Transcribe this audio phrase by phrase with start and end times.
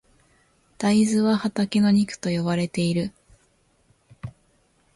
[0.79, 3.13] 大豆は畑の肉と呼ばれている。